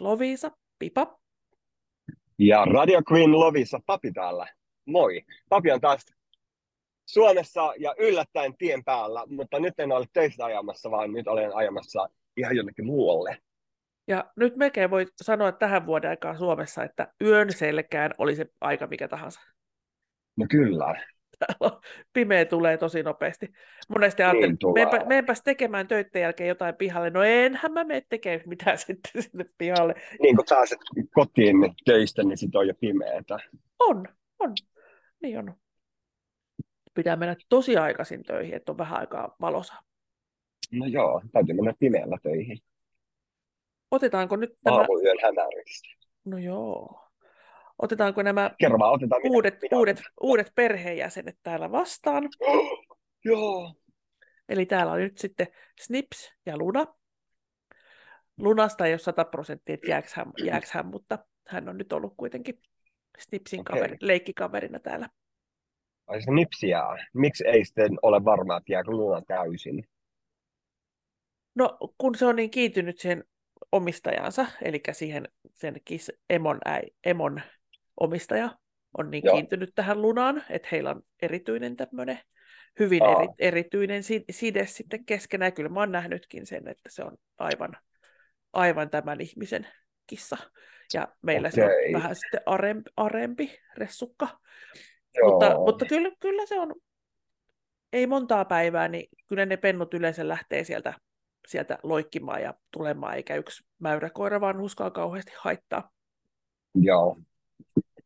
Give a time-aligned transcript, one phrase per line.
[0.00, 1.18] Lovisa, Pipa.
[2.38, 4.46] Ja Radio Queen Lovisa, Papi täällä.
[4.86, 5.22] Moi.
[5.48, 6.06] Papi on taas
[7.06, 12.08] Suomessa ja yllättäen tien päällä, mutta nyt en ole töistä ajamassa, vaan nyt olen ajamassa
[12.36, 13.38] ihan jonnekin muualle.
[14.08, 18.86] Ja nyt melkein voi sanoa tähän vuoden aikaan Suomessa, että yön selkään oli se aika
[18.86, 19.40] mikä tahansa.
[20.36, 21.06] No kyllä.
[22.12, 23.52] Pimeä tulee tosi nopeasti.
[23.88, 27.10] Monesti ajattelin, niin meenpäs tekemään töiden jälkeen jotain pihalle.
[27.10, 29.94] No enhän mä mene tekemään mitään sitten sinne pihalle.
[30.20, 30.78] Niin kun pääset
[31.14, 33.38] kotiin töistä, niin sit on jo pimeätä.
[33.78, 34.08] On,
[34.38, 34.52] on.
[35.22, 35.54] Niin on.
[36.94, 39.74] Pitää mennä tosi aikaisin töihin, että on vähän aikaa valosa.
[40.72, 42.58] No joo, täytyy mennä pimeällä töihin.
[43.90, 44.76] Otetaanko nyt tämä...
[44.76, 45.88] Aamuyön hämäristä.
[46.24, 47.03] No joo.
[47.84, 52.28] Otetaanko nämä Kerro vaan, otetaan uudet, minä, uudet, uudet perheenjäsenet täällä vastaan?
[53.24, 53.74] joo.
[54.48, 55.46] Eli täällä on nyt sitten
[55.80, 56.86] Snips ja Luna.
[58.38, 62.14] Lunasta ei ole 100 prosenttia, että jääks hän, jääks hän, mutta hän on nyt ollut
[62.16, 62.60] kuitenkin
[63.18, 63.74] Snipsin okay.
[63.74, 65.08] kaveri, leikkikaverina täällä.
[66.06, 67.06] Ai se Snipsi jää.
[67.14, 69.88] Miksi ei sitten ole varma, että jääkö Luna täysin?
[71.54, 73.24] No, kun se on niin kiintynyt siihen
[73.72, 77.40] omistajansa, eli siihen sen kis, emon, äi, emon
[78.00, 78.50] omistaja
[78.98, 79.34] on niin Joo.
[79.34, 82.18] kiintynyt tähän lunaan, että heillä on erityinen tämmöinen,
[82.78, 85.52] hyvin eri, erityinen side sitten keskenään.
[85.52, 87.76] Kyllä mä oon nähnytkin sen, että se on aivan,
[88.52, 89.66] aivan tämän ihmisen
[90.06, 90.36] kissa.
[90.94, 91.56] Ja meillä okay.
[91.56, 94.28] se on vähän sitten arempi, arempi ressukka.
[95.14, 95.30] Joo.
[95.30, 96.74] Mutta, mutta kyllä, kyllä se on,
[97.92, 100.94] ei montaa päivää, niin kyllä ne pennut yleensä lähtee sieltä,
[101.48, 105.90] sieltä loikkimaan ja tulemaan, eikä yksi mäyräkoira vaan huskaa kauheasti haittaa.
[106.74, 107.18] Joo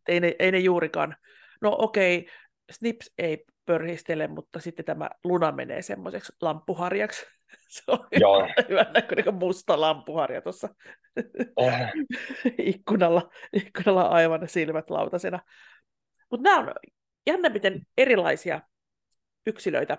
[0.09, 1.17] ei ne, ei ne juurikaan.
[1.61, 2.31] No okei, okay,
[2.71, 7.27] Snips ei pörhistele, mutta sitten tämä Luna menee semmoiseksi lamppuharjaksi.
[7.69, 8.49] Se on Joo.
[8.69, 10.69] hyvä näköinen musta lamppuharja tuossa
[11.57, 11.73] oh.
[12.59, 15.41] ikkunalla, ikkunalla aivan silmät lautasena.
[16.31, 16.75] Mutta nämä on
[17.27, 18.61] jännä, miten erilaisia
[19.47, 19.99] yksilöitä.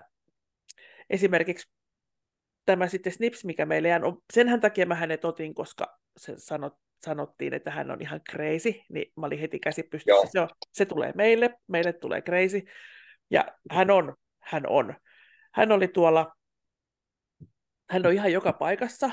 [1.10, 1.70] Esimerkiksi
[2.64, 6.74] tämä sitten Snips, mikä meille jää, no, senhän takia mä hänet otin, koska se sanot,
[7.04, 10.26] sanottiin, että hän on ihan crazy, niin mä olin heti käsi pystyssä.
[10.32, 12.62] Se, on, se tulee meille, meille tulee crazy.
[13.30, 14.94] Ja hän on, hän on.
[15.54, 16.32] Hän oli tuolla,
[17.90, 19.10] hän on ihan joka paikassa.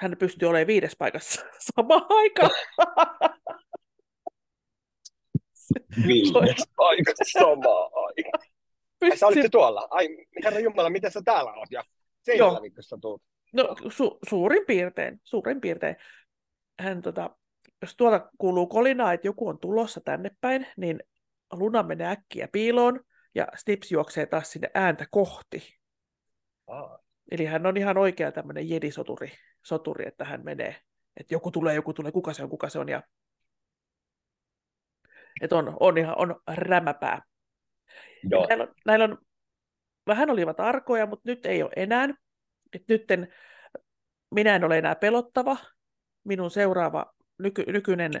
[0.00, 1.44] Hän pystyy olemaan viides paikassa
[1.76, 2.50] samaan aikaan.
[6.06, 8.52] Viides paikassa samaan aikaan.
[9.00, 9.18] Pystyy...
[9.18, 9.88] Sä olitte tuolla.
[9.90, 10.08] Ai,
[10.44, 11.70] herra Jumala, miten sä täällä oot?
[11.70, 11.84] Ja
[12.22, 12.60] Seinäjoella
[13.00, 13.22] tuut.
[13.52, 15.96] No su- suurin piirtein, suurin piirtein
[16.80, 17.36] hän tota,
[17.82, 21.00] jos tuolta kuuluu kolinaa, että joku on tulossa tänne päin, niin
[21.52, 23.00] Luna menee äkkiä piiloon
[23.34, 25.78] ja Stips juoksee taas sinne ääntä kohti.
[26.66, 26.98] Ah.
[27.30, 30.76] Eli hän on ihan oikea tämmöinen jedisoturi, soturi, että hän menee,
[31.16, 32.88] että joku tulee, joku tulee, kuka se on, kuka se on.
[32.88, 33.02] Ja...
[35.40, 37.22] Että on, on ihan on rämäpää.
[38.30, 38.46] Joo.
[38.48, 39.18] Näillä, on, näillä on,
[40.06, 42.08] vähän olivat arkoja, mutta nyt ei ole enää.
[42.72, 43.34] Et nytten
[44.30, 45.56] minä en ole enää pelottava,
[46.24, 48.12] minun seuraava nyky, nykyinen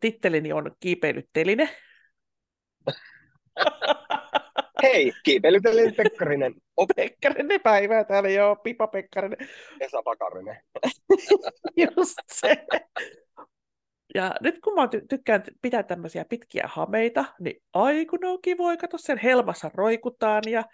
[0.00, 1.68] tittelini on kiipeilytteline.
[4.82, 6.54] Hei, kiipeilytteline Pekkarinen.
[6.76, 6.86] Oh.
[6.96, 9.48] Pekkarinen päivää täällä, joo, Pipa Pekkarinen.
[9.80, 10.56] Esa Pakarinen.
[11.96, 12.66] Just se.
[14.14, 18.98] Ja nyt kun mä tykkään pitää tämmöisiä pitkiä hameita, niin ai kun on kivoja, kato
[18.98, 20.64] sen helmassa roikutaan ja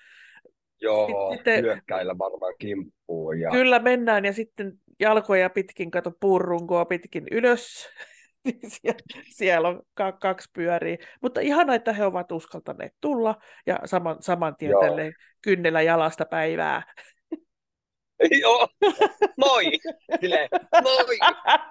[0.81, 3.41] Joo, sitten, hyökkäillä varmaan kimppuun.
[3.41, 3.51] Ja...
[3.51, 7.89] Kyllä mennään ja sitten jalkoja pitkin, kato puurunkoa pitkin ylös.
[8.45, 9.83] Niin siellä, siellä on
[10.21, 10.97] kaksi pyöriä.
[11.21, 15.13] Mutta ihana, että he ovat uskaltaneet tulla ja saman, saman tien tälle
[15.43, 16.95] kynnellä jalasta päivää.
[18.43, 18.69] Joo,
[19.37, 19.65] moi!
[20.21, 20.49] Sille,
[20.83, 21.19] moi!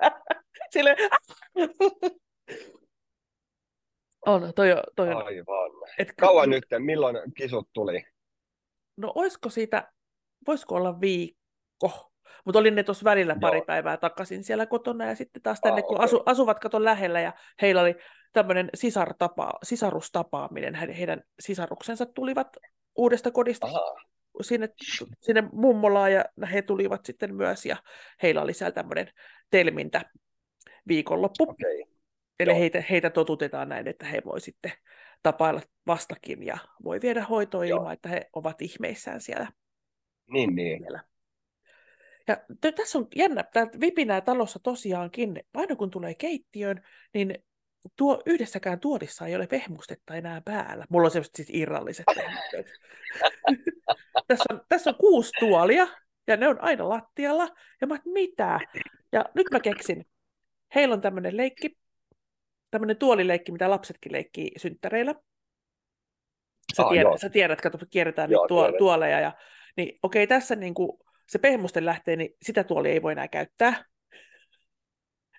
[0.73, 0.95] Sille,
[4.25, 5.25] on, toi, toi on.
[5.25, 5.71] Aivan.
[5.97, 8.03] Et, Kauan nyt, milloin kisut tuli?
[8.97, 9.91] No olisiko siitä,
[10.47, 12.10] voisiko olla viikko?
[12.45, 13.65] Mutta olin ne tuossa välillä pari Joo.
[13.65, 16.05] päivää takaisin siellä kotona ja sitten taas tänne, ah, kun okay.
[16.05, 17.95] asu, asuvat katon lähellä ja heillä oli
[18.33, 20.75] tämmöinen sisartapa, sisarustapaaminen.
[20.75, 22.57] He, heidän sisaruksensa tulivat
[22.95, 23.67] uudesta kodista
[24.41, 24.69] sinne,
[25.21, 27.77] sinne mummolaan ja he tulivat sitten myös ja
[28.23, 29.07] heillä oli siellä tämmöinen
[29.49, 30.01] telmintä
[30.87, 31.43] viikonloppu.
[31.43, 31.83] Okay.
[32.39, 34.71] Eli heitä, heitä totutetaan näin, että he voi sitten
[35.23, 39.47] tapailla vastakin ja voi viedä hoitoa ilman, että he ovat ihmeissään siellä.
[40.31, 40.79] Niin, niin.
[40.79, 41.03] Siellä.
[42.27, 46.81] Ja t- tässä on jännä, tämä vipinää talossa tosiaankin, aina kun tulee keittiöön,
[47.13, 47.35] niin
[47.95, 50.85] tuo yhdessäkään tuolissa ei ole pehmustetta enää päällä.
[50.89, 52.05] Mulla on sellaiset siis irralliset
[54.27, 55.87] tässä, on, tässä on kuusi tuolia,
[56.27, 57.49] ja ne on aina lattialla.
[57.81, 58.59] Ja mä mitä?
[59.11, 60.05] Ja nyt mä keksin,
[60.75, 61.77] heillä on tämmöinen leikki,
[62.71, 65.15] tämmöinen tuolileikki, mitä lapsetkin leikkii synttäreillä.
[66.75, 67.17] Sä, Ah, tiedät, joo.
[67.17, 69.19] sä tiedät, kato, kierretään Joo, nyt tuo, tuoleja.
[69.19, 69.33] Ja,
[69.77, 70.99] niin okei, tässä niin kuin
[71.31, 73.85] se pehmusten lähtee, niin sitä tuolia ei voi enää käyttää.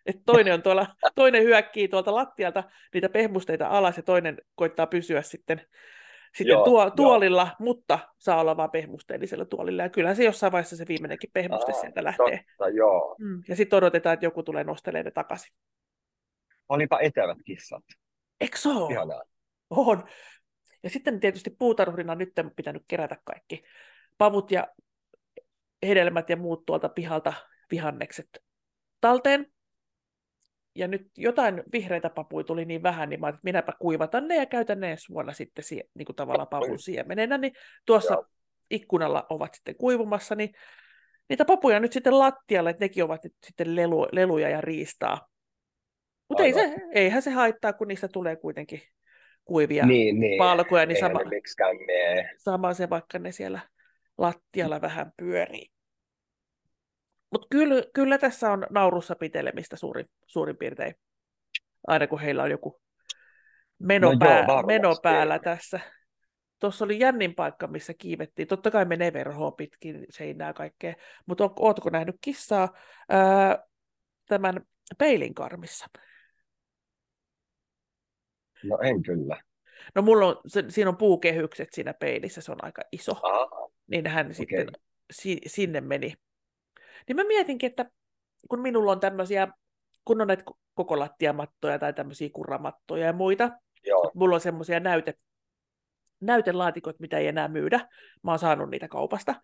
[0.07, 5.23] Et toinen, on tuolla, toinen hyökkii tuolta lattialta niitä pehmusteita alas ja toinen koittaa pysyä
[5.23, 5.61] sitten,
[6.35, 6.91] sitten Joo, tuo, joo.
[6.91, 9.83] tuolilla, mutta saa olla vain pehmusteellisella tuolilla.
[9.83, 12.45] Ja kyllähän se jossain vaiheessa se viimeinenkin pehmuste Aa, sieltä lähtee.
[12.59, 13.17] Totta, joo.
[13.19, 13.43] Mm.
[13.49, 15.53] Ja sitten odotetaan, että joku tulee nostelemaan ne takaisin.
[16.69, 17.85] Olipa etevät kissat.
[18.41, 18.93] Eikö se ole?
[18.93, 19.23] Ihanaa.
[19.71, 20.05] On.
[20.83, 23.65] Ja sitten tietysti puutarhurina nyt on pitänyt kerätä kaikki
[24.19, 24.69] pavut ja
[25.87, 27.33] hedelmät ja muut tuolta pihalta
[27.71, 28.29] vihannekset
[29.01, 29.47] talteen.
[30.75, 34.47] Ja nyt jotain vihreitä papuja tuli niin vähän, niin mä että minäpä kuivatan ne ja
[34.47, 37.39] käytän ne ensi vuonna sitten sie, niin kuin tavallaan pavun siemenenä.
[37.39, 37.53] Niin
[37.87, 38.27] tuossa Joo.
[38.71, 40.55] ikkunalla ovat sitten kuivumassa, niin
[41.29, 45.29] niitä papuja nyt sitten lattialle, että nekin ovat nyt sitten lelu, leluja ja riistaa.
[46.29, 48.83] Mutta ei se, eihän se haittaa, kun niistä tulee kuitenkin
[49.45, 50.39] kuivia Niin, niin.
[50.39, 51.21] palkoja, niin sama,
[52.37, 53.61] sama se, vaikka ne siellä
[54.19, 55.73] lattialla vähän pyörii.
[57.33, 60.95] Mutta kyllä, kyllä tässä on naurussa pitelemistä suurin, suurin piirtein,
[61.87, 62.81] aina kun heillä on joku
[63.79, 64.67] meno, No joo, pää, varmasti.
[64.67, 65.81] meno päällä tässä.
[66.59, 68.49] Tuossa oli jännin paikka, missä kiivettiin.
[68.49, 70.95] Totta kai menee verhoa pitkin seinää kaikkea.
[71.27, 72.69] Mutta ootko nähnyt kissaa
[73.09, 73.59] ää,
[74.29, 74.61] tämän
[74.99, 75.87] peilin karmissa?
[78.65, 79.41] No en kyllä.
[79.95, 83.13] No mulla on, se, siinä on puukehykset siinä peilissä, se on aika iso.
[83.23, 83.72] Aha.
[83.93, 84.67] Niin hän sitten
[85.13, 86.15] si- sinne meni.
[87.09, 87.91] Niin mä mietinkin, että
[88.49, 89.49] kun minulla on tämmöisiä,
[90.05, 90.45] kun on näitä
[90.75, 93.51] koko lattiamattoja tai tämmöisiä kuramattoja ja muita,
[93.87, 95.15] Joo, mulla on semmoisia näyte,
[96.21, 97.89] näytelaatikot, mitä ei enää myydä,
[98.23, 99.35] mä oon saanut niitä kaupasta,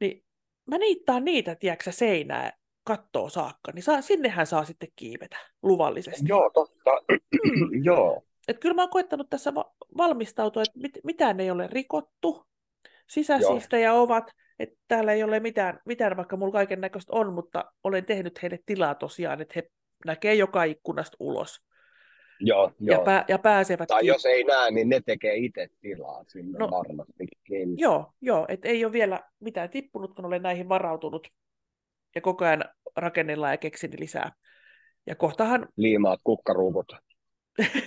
[0.00, 0.24] niin
[0.66, 2.52] mä niittaan niitä, tiedätkö seinää
[2.84, 6.24] kattoo saakka, niin saa, sinnehän saa sitten kiivetä luvallisesti.
[6.28, 6.90] joo totta.
[7.84, 12.46] joo, Et kyllä mä oon koettanut tässä va- valmistautua, että mit, mitään ei ole rikottu,
[13.10, 18.04] sisäsiistejä ovat, että täällä ei ole mitään, mitään vaikka mulla kaiken näköistä on, mutta olen
[18.04, 19.62] tehnyt heille tilaa tosiaan, että he
[20.06, 21.60] näkee joka ikkunasta ulos
[22.40, 23.04] joo, ja, joo.
[23.04, 27.78] pää, ja pääsevät Tai jos ei näe, niin ne tekee itse tilaa sinne no, varmastikin.
[27.78, 31.28] Joo, joo että ei ole vielä mitään tippunut, kun olen näihin varautunut
[32.14, 32.64] ja koko ajan
[32.96, 34.32] rakennellaan ja keksin lisää.
[35.06, 36.96] Ja kohtahan, Liimaat kukkaruukut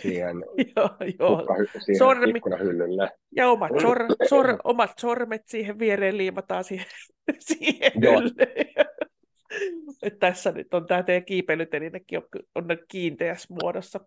[0.02, 0.36] siihen,
[0.76, 2.38] joo, joo, kukkahy- siihen Sormi.
[2.38, 3.10] ikkunahyllylle.
[3.36, 3.98] ja omat, sor,
[4.30, 6.86] sor, omat sormet siihen viereen liimataan siihen,
[7.40, 7.92] siihen.
[10.02, 12.24] Et tässä nyt on tämä teidän kiipeilytelinekin on,
[12.56, 14.00] on kiinteässä muodossa.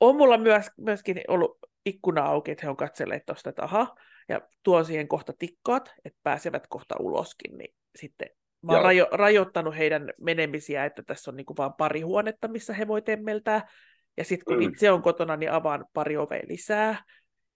[0.00, 3.94] On mulla myös, myöskin ollut ikkuna auki, että he on katselleet tuosta, että aha,
[4.28, 8.28] ja tuon siihen kohta tikkaat, että pääsevät kohta uloskin, niin sitten
[8.66, 12.88] mä oon rajo, rajoittanut heidän menemisiä, että tässä on niinku vaan pari huonetta, missä he
[12.88, 13.68] voi temmeltää,
[14.16, 14.62] ja sitten kun Mm.
[14.70, 17.04] itse on kotona, niin avaan pari ovea lisää,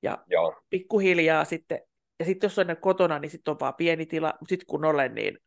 [0.02, 1.80] ja Joo, pikkuhiljaa sitten,
[2.18, 5.14] ja sitten jos on kotona, niin sitten on vaan pieni tila, mutta sitten kun olen,
[5.14, 5.38] niin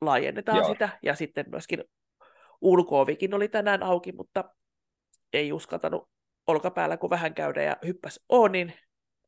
[0.00, 0.68] laajennetaan Joo.
[0.68, 1.84] sitä, ja sitten myöskin
[2.60, 4.44] ulkoovikin oli tänään auki, mutta
[5.32, 6.08] ei uskaltanut
[6.46, 8.72] olkapäällä kun vähän käydä, ja hyppäs Oonin,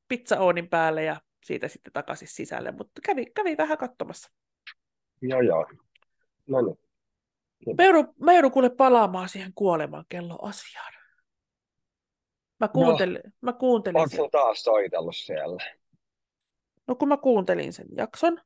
[0.09, 4.33] pizza Oonin päälle, ja siitä sitten takaisin sisälle, mutta kävi, kävi vähän katsomassa.
[5.23, 5.67] Joo, joo.
[6.47, 6.79] No niin.
[7.79, 10.93] Mä joudun, mä joudun kuule palaamaan siihen kuoleman kelloasiaan.
[12.61, 14.31] Mä kuuntelin, no, mä kuuntelin sen.
[14.31, 15.65] taas soitellut siellä?
[16.87, 18.41] No kun mä kuuntelin sen jakson,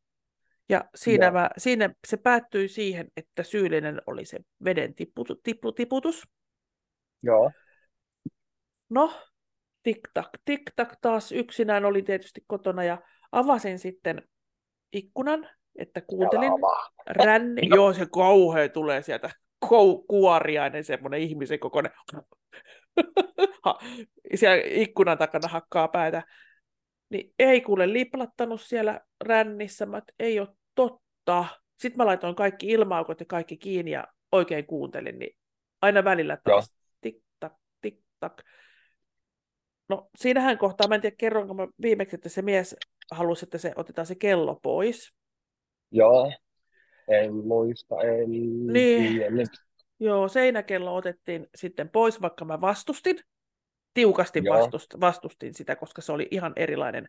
[0.68, 1.32] ja siinä, Joo.
[1.32, 6.22] mä, siinä se päättyi siihen, että syyllinen oli se veden tiputu, tipu, tiputus.
[7.22, 7.50] Joo,
[8.88, 9.12] No,
[9.82, 13.02] tik-tak, tik-tak taas yksinään oli tietysti kotona ja
[13.32, 14.22] avasin sitten
[14.92, 16.52] ikkunan, että kuuntelin
[17.06, 17.62] ränni.
[17.68, 19.30] Joo, se kauhea tulee sieltä
[19.64, 21.92] kou- kuoriainen semmoinen ihmisen kokoinen.
[23.64, 23.78] Ha,
[24.34, 26.22] siellä ikkunan takana hakkaa päätä.
[27.10, 31.44] Niin ei kuule liplattanut siellä rännissä, mä, et ei ole totta.
[31.78, 35.36] Sitten mä laitoin kaikki ilmaukot ja kaikki kiinni ja oikein kuuntelin, niin
[35.82, 38.42] aina välillä taas tik-tak, tik-tak.
[39.88, 42.76] No siinähän kohtaa, mä en tiedä kerronko mä viimeksi, että se mies
[43.10, 45.14] halusi, että se otetaan se kello pois.
[45.94, 46.32] Joo,
[47.08, 48.30] en muista, en
[48.66, 49.12] Niin.
[49.12, 49.48] tiedä nyt.
[50.00, 53.18] Joo, seinäkello otettiin sitten pois, vaikka mä vastustin.
[53.94, 54.58] Tiukasti Joo.
[54.58, 57.08] vastust, vastustin sitä, koska se oli ihan erilainen,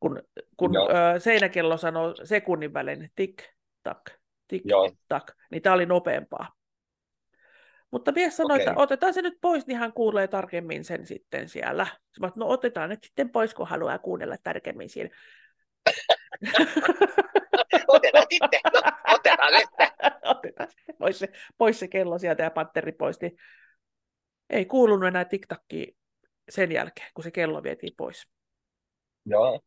[0.00, 0.22] kun,
[0.56, 0.88] kun Joo.
[0.90, 3.42] ö, seinäkello sanoo sekunnin välein tik,
[3.82, 4.00] tak,
[4.48, 4.92] tik, Joo.
[5.08, 6.52] tak, niin tämä oli nopeampaa.
[7.90, 8.68] Mutta mies sanoi, Okei.
[8.68, 11.86] että otetaan se nyt pois, niin hän kuulee tarkemmin sen sitten siellä.
[12.20, 15.10] Mä, no otetaan nyt sitten pois, kun haluaa kuunnella tarkemmin siinä.
[18.14, 19.68] Otetaan otitte, no otetaan nyt.
[20.36, 23.36] otetaan pois se, pois se kello sieltä ja patteri pois, niin
[24.50, 25.92] ei kuulunut enää TikTokia
[26.48, 28.28] sen jälkeen, kun se kello vietiin pois.
[29.26, 29.60] Joo.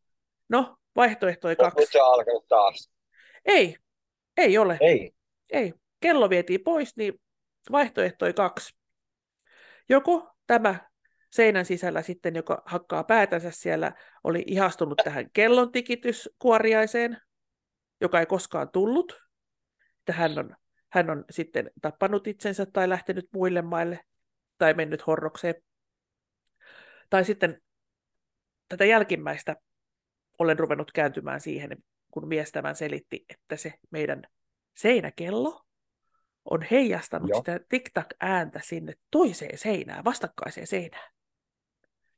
[0.48, 1.80] No, vaihtoehtoi kaksi.
[1.80, 2.90] Nyt se on alkanut taas.
[3.44, 3.76] Ei,
[4.36, 4.78] ei ole.
[4.80, 5.12] Ei.
[5.50, 5.72] Ei.
[6.00, 7.20] Kello vietiin pois, niin
[7.72, 8.74] vaihtoehtoi kaksi.
[9.88, 10.90] Joko tämä
[11.30, 13.92] seinän sisällä sitten, joka hakkaa päätänsä siellä,
[14.24, 17.16] oli ihastunut tähän kellon tikityskuoriaiseen,
[18.04, 19.20] joka ei koskaan tullut.
[19.98, 20.56] Että hän on,
[20.88, 24.04] hän on sitten tappanut itsensä tai lähtenyt muille maille
[24.58, 25.54] tai mennyt horrokseen.
[27.10, 27.62] Tai sitten
[28.68, 29.56] tätä jälkimmäistä
[30.38, 31.78] olen ruvennut kääntymään siihen,
[32.10, 34.22] kun mies tämän selitti, että se meidän
[34.76, 35.64] seinäkello
[36.44, 37.38] on heijastanut Joo.
[37.38, 41.10] sitä tiktak-ääntä sinne toiseen seinään, vastakkaiseen seinään.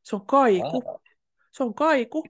[0.03, 1.01] Se on kaiku.
[1.53, 2.25] Se on kaiku.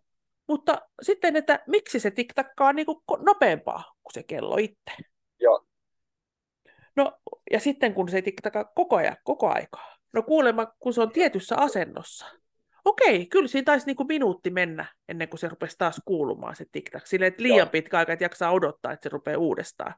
[0.48, 4.92] Mutta sitten, että miksi se tiktakkaa niin kuin nopeampaa kuin se kello itse.
[5.40, 5.66] Joo.
[6.96, 7.18] No,
[7.50, 9.96] ja sitten kun se tiktakaa koko ajan, koko aikaa.
[10.12, 12.26] No kuulemma, kun se on tietyssä asennossa.
[12.84, 16.64] Okei, kyllä siinä taisi niin kuin minuutti mennä ennen kuin se rupesi taas kuulumaan se
[16.72, 17.06] tiktak.
[17.06, 17.66] Silleen, että liian Joo.
[17.66, 19.94] pitkä aika, että jaksaa odottaa, että se rupeaa uudestaan.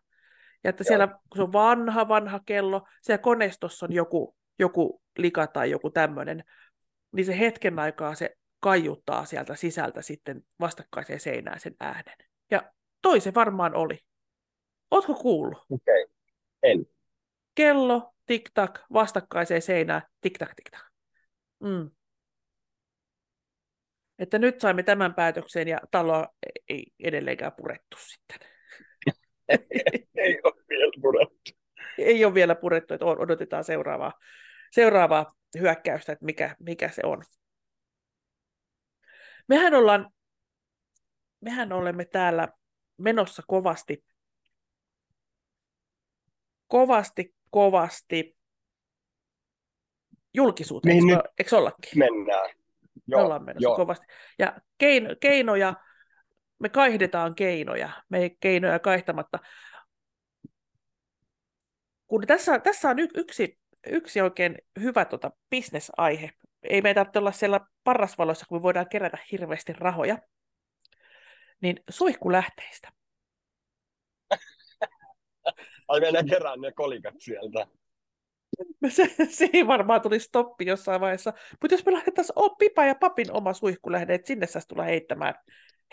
[0.64, 0.88] Ja että Joo.
[0.88, 5.90] siellä, kun se on vanha, vanha kello, siellä koneistossa on joku, joku lika tai joku
[5.90, 6.44] tämmöinen,
[7.12, 12.16] niin se hetken aikaa se kaiuttaa sieltä sisältä sitten vastakkaiseen seinään sen äänen.
[12.50, 12.72] Ja
[13.02, 13.98] toi se varmaan oli.
[14.90, 15.58] Ootko kuullut?
[15.70, 16.14] Okei, okay.
[16.62, 16.86] en.
[17.54, 20.86] Kello, tik-tak, vastakkaiseen seinään, tik-tak, tik-tak.
[21.60, 21.90] Mm.
[24.18, 26.28] Että nyt saimme tämän päätöksen ja taloa
[26.68, 28.48] ei edelleenkään purettu sitten.
[30.16, 31.50] ei ole vielä purettu.
[31.98, 34.12] Ei ole vielä purettu, että odotetaan seuraavaa,
[34.72, 37.22] seuraavaa hyökkäystä, että mikä, mikä se on.
[39.48, 40.10] Mehän, ollaan,
[41.40, 42.48] mehän olemme täällä
[42.96, 44.04] menossa kovasti,
[46.66, 48.36] kovasti, kovasti
[50.34, 51.98] julkisuuteen, niin eikö, eikö ollakin?
[51.98, 52.50] Mennään.
[53.06, 53.76] Joo, me ollaan menossa joo.
[53.76, 54.06] kovasti.
[54.38, 55.74] Ja keino, keinoja,
[56.58, 59.38] me kaihdetaan keinoja, me ei keinoja kaihtamatta.
[62.06, 66.30] Kun tässä, tässä on y, yksi, yksi oikein hyvä tota, bisnesaihe.
[66.62, 70.18] Ei meidän tarvitse olla siellä parrasvaloissa, kun me voidaan kerätä hirveästi rahoja.
[71.60, 72.88] Niin suihkulähteistä.
[75.88, 77.66] Ai mennään kerään ne kolikat sieltä.
[78.88, 81.32] Se, siihen varmaan tuli stoppi jossain vaiheessa.
[81.60, 85.34] Mutta jos me lähdettäisiin oh, Pipa ja Papin oma suihkulähde, että sinne saisi tulla heittämään,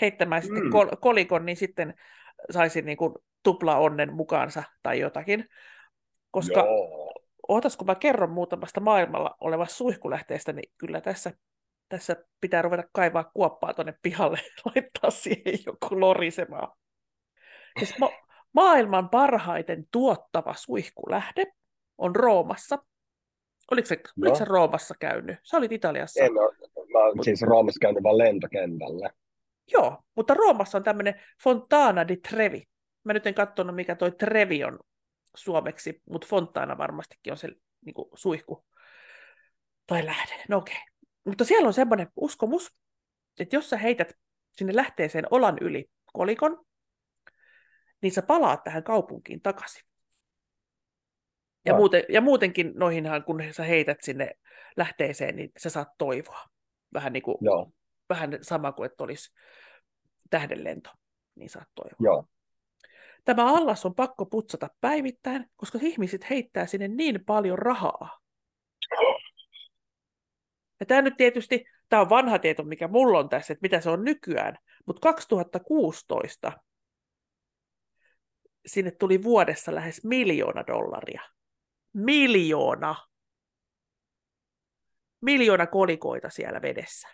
[0.01, 0.45] heittämään mm.
[0.45, 1.93] sitten kol- kolikon, niin sitten
[2.51, 5.50] saisi niin kuin tupla onnen mukaansa tai jotakin.
[6.31, 7.04] Koska Joo.
[7.48, 11.32] Ootas, kun mä kerron muutamasta maailmalla olevasta suihkulähteestä, niin kyllä tässä,
[11.90, 16.78] tässä pitää ruveta kaivaa kuoppaa tuonne pihalle, laittaa siihen joku lorisemaan.
[17.80, 18.12] Siis ma-
[18.54, 21.46] maailman parhaiten tuottava suihkulähde
[21.98, 22.78] on Roomassa.
[23.72, 25.38] Oliko se, oliko se Roomassa käynyt?
[25.44, 26.24] Sä olit Italiassa.
[26.24, 26.56] En ole.
[26.94, 29.10] Mä olen siis Roomassa käynyt vain lentokentällä.
[29.72, 32.64] Joo, mutta Roomassa on tämmöinen Fontana di Trevi.
[33.04, 34.80] Mä nyt en katsonut, mikä toi Trevi on
[35.36, 37.48] suomeksi, mutta Fontana varmastikin on se
[37.86, 38.65] niin kuin, suihku
[39.88, 40.44] tai lähde.
[40.50, 40.75] No okei.
[40.75, 40.88] Okay.
[41.24, 42.75] Mutta siellä on semmoinen uskomus,
[43.39, 44.13] että jos sä heität
[44.51, 46.65] sinne lähteeseen olan yli kolikon,
[48.01, 49.84] niin sä palaat tähän kaupunkiin takaisin.
[51.65, 51.77] Ja, no.
[51.77, 54.32] muuten, ja muutenkin noihinhan, kun sä heität sinne
[54.77, 56.50] lähteeseen, niin sä saat toivoa.
[56.94, 57.72] Vähän, niin kuin, Joo.
[58.10, 59.34] vähän sama kuin, että olisi
[60.30, 60.89] tähdenlento,
[61.36, 61.98] niin saat toivoa.
[62.00, 62.27] Joo.
[63.25, 68.20] Tämä allas on pakko putsata päivittäin, koska ihmiset heittää sinne niin paljon rahaa.
[70.79, 73.89] Ja tämä nyt tietysti, tämä on vanha tieto, mikä mulla on tässä, että mitä se
[73.89, 76.51] on nykyään, mutta 2016
[78.65, 81.22] sinne tuli vuodessa lähes miljoona dollaria
[81.96, 82.96] miljoona,
[85.22, 87.08] miljoona kolikoita siellä vedessä.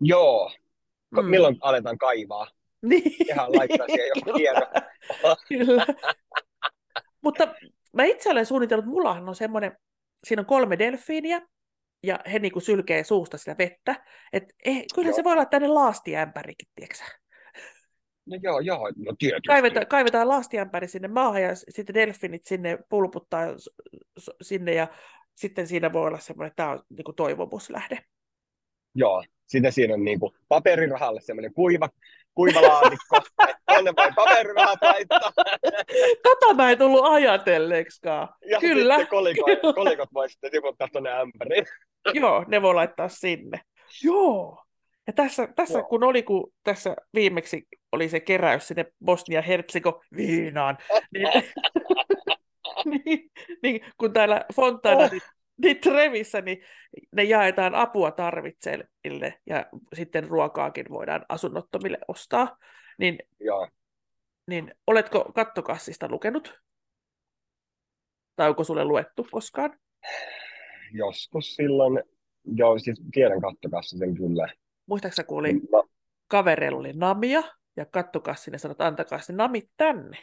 [0.00, 0.52] Joo.
[1.10, 1.24] Mm.
[1.24, 2.50] Milloin aletaan kaivaa?
[2.84, 3.28] Niin.
[3.28, 4.38] Ihan laittaa siihen joku.
[5.48, 5.86] Kyllä.
[7.22, 7.54] Mutta
[7.92, 9.76] mä itse olen suunnitellut, mullahan on semmoinen,
[10.24, 11.40] siinä on kolme delfiiniä,
[12.02, 14.04] ja he niinku sylkee suusta sitä vettä.
[14.32, 17.04] Et eh, kyllä se voi olla tänne laastiämpärikin, tiedätkö
[18.26, 19.46] No joo, joo, no tietysti.
[19.46, 23.46] Kaivetaan, kaivetaan lastiämpäri sinne maahan ja sitten delfinit sinne pulputtaa
[24.42, 24.88] sinne ja
[25.34, 28.04] sitten siinä voi olla semmoinen, että tämä on niin toivomuslähde.
[28.94, 31.88] Joo, sitten siinä on niin kuin paperirahalle semmoinen kuiva,
[32.34, 33.20] kuiva laatikko,
[33.66, 35.32] tänne voi paperirahat laittaa.
[36.22, 38.28] Tota mä en tullut ajatelleeksikaan.
[38.50, 39.06] Ja kyllä.
[39.06, 41.66] Kolikot, kolikot voi sitten tiputtaa tuonne ämpäriin.
[42.14, 43.60] Joo, ne voi laittaa sinne.
[44.02, 44.64] Joo,
[45.06, 50.78] Ja tässä, tässä kun oli, kun tässä viimeksi oli se keräys sinne Bosnia-Herzegovinaan,
[51.12, 51.28] niin,
[53.04, 53.30] niin,
[53.62, 55.10] niin, kun täällä Fontana, oh.
[55.10, 55.22] niin,
[55.62, 56.64] niin Trevissä, niin
[57.12, 62.58] ne jaetaan apua tarvitseville ja sitten ruokaakin voidaan asunnottomille ostaa.
[62.98, 63.68] Niin, Joo.
[64.46, 66.60] niin oletko kattokassista lukenut?
[68.36, 69.78] Tai onko sulle luettu koskaan?
[70.92, 72.02] Joskus silloin,
[72.44, 74.48] joo, siis tiedän kattokassa sen kyllä.
[74.86, 75.82] Muistaaksä, kun oli Mä...
[76.28, 77.42] kavereilla oli namia
[77.76, 80.18] ja kattokassi, ne sanoi, että antakaa se namit tänne.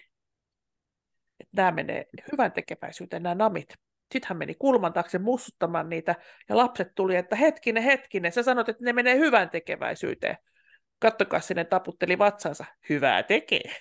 [1.40, 3.74] Että nämä menee hyvän tekeväisyyteen, nämä namit.
[4.12, 6.16] Sitten hän meni kulman taakse mussuttamaan niitä,
[6.50, 10.38] ja lapset tuli, että hetkinen, hetkinen, sä sanot, että ne menee hyvän tekeväisyyteen.
[11.00, 13.76] Kattokassinen taputteli vatsansa, hyvää tekee.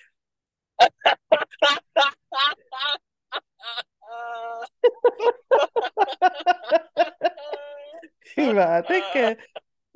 [8.37, 9.37] Hyvää tekee.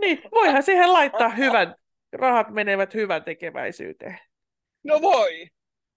[0.02, 1.76] Niin, voihan siihen laittaa hyvän,
[2.14, 4.20] rahat menevät hyvän tekeväisyyteen.
[4.84, 5.48] No voi,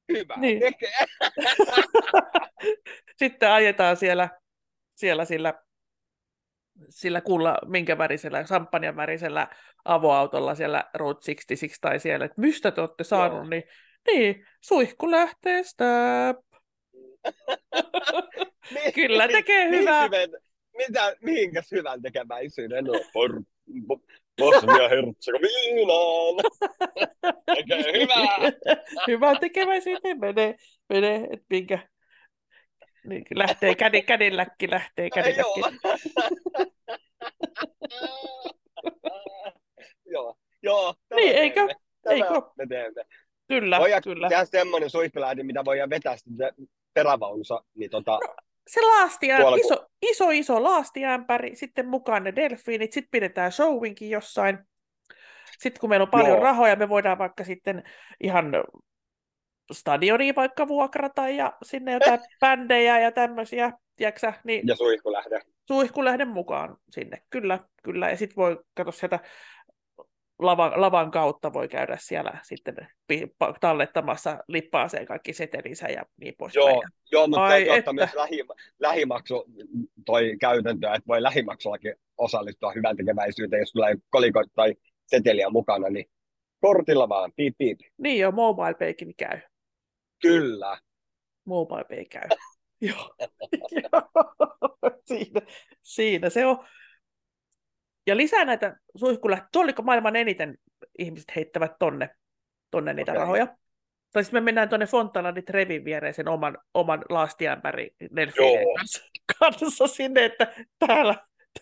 [0.08, 0.60] hyvä niin.
[0.60, 1.06] tekee.
[3.16, 4.28] Sitten ajetaan siellä,
[4.94, 5.54] siellä sillä,
[6.88, 9.48] sillä kulla, minkä värisellä, samppanjan värisellä
[9.84, 13.62] avoautolla siellä Road 66 tai siellä, että mistä te olette saanut, niin,
[14.06, 15.62] niin suihku lähtee
[18.74, 20.08] niin, Kyllä tekee hyvää.
[20.76, 23.00] Mitä, mihinkäs hyvän tekeväisyyden on?
[23.12, 23.42] Por,
[24.38, 26.34] Bosnia Herzegovinaan.
[27.56, 28.52] Tekee hyvää.
[29.06, 30.54] Hyvän tekeväisyyteen menee,
[30.88, 31.78] menee että minkä,
[33.08, 35.64] niin, lähtee käden, kädelläkin, lähtee kädelläkin.
[40.12, 40.94] joo, joo.
[41.14, 41.68] Niin, eikö?
[42.10, 42.42] eikö?
[42.56, 43.04] me teemme.
[43.48, 44.28] Kyllä, voidaan kyllä.
[44.28, 46.52] tehdä semmoinen suihkulähde, mitä voidaan vetää sitten
[46.94, 47.62] perävaunsa.
[47.74, 48.18] Niin tota,
[48.68, 54.58] se laastia, iso, iso, iso laastiämpäri, sitten mukaan ne delfiinit, sitten pidetään showinkin jossain.
[55.58, 56.42] Sitten kun meillä on paljon Joo.
[56.42, 57.82] rahoja, me voidaan vaikka sitten
[58.20, 58.52] ihan
[59.72, 65.40] stadionia vaikka vuokrata ja sinne jotain bändejä ja tämmöisiä, tiedätkö niin Ja suihkulähde.
[65.68, 68.10] Suihkulähde mukaan sinne, kyllä, kyllä.
[68.10, 69.18] Ja sitten voi katsoa sieltä
[70.38, 72.74] lavan, lavan kautta voi käydä siellä sitten
[73.60, 76.54] tallettamassa lippaaseen kaikki setelinsä ja niin pois.
[76.54, 77.92] Joo, joo mutta Ai, täytyy että...
[77.92, 78.44] myös lähi,
[78.78, 79.44] lähimaksu
[80.06, 84.74] toi käytäntö, että voi lähimaksullakin osallistua hyvän tekeväisyyteen, jos tulee kolikoita tai
[85.06, 86.06] seteliä mukana, niin
[86.60, 87.78] kortilla vaan, piip piip.
[87.98, 89.40] Niin joo, mobile paykin käy.
[90.22, 90.78] Kyllä.
[91.44, 92.28] Mobile pay käy.
[92.80, 93.14] joo.
[95.08, 95.40] siinä,
[95.82, 96.66] siinä se on.
[98.06, 99.48] Ja lisää näitä suihkulähtöjä.
[99.52, 100.58] Tuo oliko maailman eniten
[100.98, 102.10] ihmiset heittävät tonne,
[102.70, 103.20] tonne niitä okay.
[103.20, 103.46] rahoja.
[104.12, 107.90] Tai sitten me mennään tuonne Fontanani Trevin viereen sen oman, oman laastiämpäri
[108.76, 109.04] kanssa,
[109.38, 111.14] kanssa sinne, että täällä,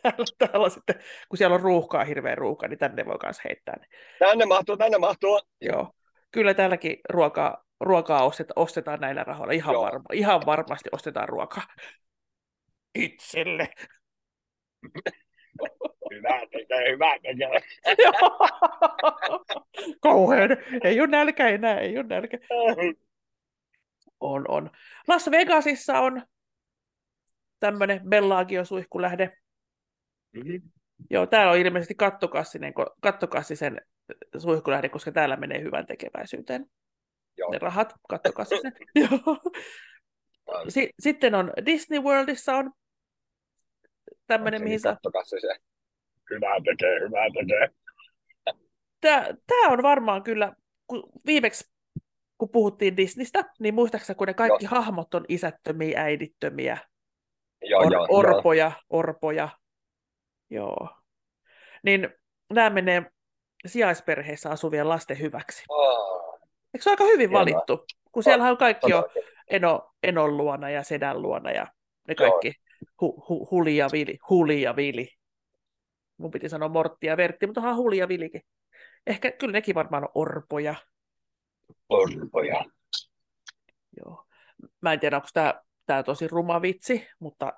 [0.03, 0.97] täällä, täällä sitten,
[1.29, 3.87] kun siellä on ruuhkaa, hirveä ruuhka, niin tänne voi myös heittää ne.
[4.19, 5.41] Tänne mahtuu, tänne mahtuu.
[5.61, 5.93] Joo.
[6.31, 9.53] Kyllä täälläkin ruokaa, ruokaa ostetaan, ostetaan näillä rahoilla.
[9.53, 11.67] Ihan, varma, ihan varmasti ostetaan ruokaa
[12.95, 13.69] itselle.
[16.11, 17.63] Hyvä tekee, hyvä tekee.
[20.01, 20.51] Kauhean.
[20.85, 22.39] Ei ole nälkä enää, ei ole nälkä.
[24.21, 24.71] On, on.
[25.09, 26.23] Las Vegasissa on
[27.61, 29.39] tämmöinen Bellagio-suihkulähde.
[30.33, 30.63] Mm-hmm.
[31.11, 33.81] Joo, täällä on ilmeisesti kattokassinen, kattokassisen
[34.39, 36.67] suihkulähde, koska täällä menee hyvän tekeväisyyteen.
[37.39, 37.51] Joo.
[37.53, 38.73] Ne rahat kattokassisen.
[38.95, 39.39] Joo.
[41.01, 42.73] Sitten on Disney Worldissa on
[44.27, 44.93] tämmöinen, mihin saa...
[44.93, 45.57] Kattokassisen
[46.31, 47.69] hyvää tekee, hyvää tekee.
[49.47, 50.53] Tämä on varmaan kyllä,
[50.87, 51.77] kun viimeksi
[52.39, 54.71] kun puhuttiin Disneystä, niin muistaaksä, kun ne kaikki joo.
[54.71, 56.79] hahmot on isättömiä, äidittömiä,
[57.63, 58.73] joo, or, joo, orpoja, joo.
[58.91, 59.49] orpoja,
[60.51, 60.89] joo.
[61.83, 62.09] Niin
[62.53, 63.03] nämä menee
[63.67, 65.65] sijaisperheissä asuvien lasten hyväksi.
[65.69, 66.26] Oh.
[66.77, 67.41] Eikö se ole aika hyvin Hienoa.
[67.41, 67.87] valittu?
[68.13, 69.09] Kun siellä on kaikki jo
[69.51, 71.67] eno, enon luona ja sedän luona ja
[72.09, 72.53] ne kaikki
[73.01, 75.09] hu, hu, huli ja vili, huli ja vili
[76.17, 78.43] mun piti sanoa Mortti ja Vertti, mutta onhan Huli ja Vilikin.
[79.07, 80.75] Ehkä kyllä nekin varmaan on orpoja.
[81.89, 82.65] Orpoja.
[83.97, 84.27] Joo.
[84.81, 87.53] Mä en tiedä, onko tämä, tämä tosi ruma vitsi, mutta,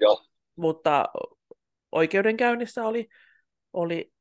[0.00, 0.24] Joo.
[0.56, 1.08] mutta
[1.92, 3.08] oikeudenkäynnissä oli,
[3.72, 4.12] oli,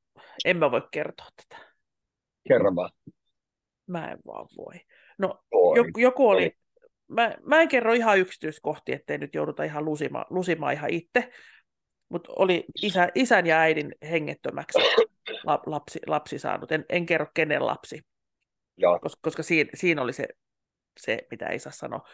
[0.45, 1.65] en mä voi kertoa tätä.
[2.47, 2.89] Kerro vaan.
[3.93, 4.73] Mä en vaan voi.
[5.17, 5.43] No,
[5.75, 6.51] joku, joku oli,
[7.07, 11.31] mä, mä en kerro ihan yksityiskohtia, ettei nyt jouduta ihan lusima, lusimaan ihan itse,
[12.09, 14.79] mutta oli isä, isän ja äidin hengettömäksi
[15.65, 16.71] lapsi, lapsi saanut.
[16.71, 18.01] En, en kerro kenen lapsi,
[18.77, 18.99] Joo.
[18.99, 20.27] koska, koska siinä, siinä oli se,
[20.99, 22.09] se, mitä ei saa sanoa.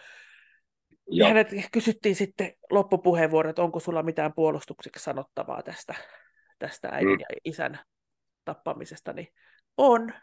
[1.11, 5.95] Ja hänet kysyttiin sitten loppupuheenvuoro, että onko sulla mitään puolustukseksi sanottavaa tästä,
[6.59, 7.19] tästä äidin mm.
[7.19, 7.79] ja isän
[8.45, 9.27] tappamisesta, niin
[9.79, 10.13] on.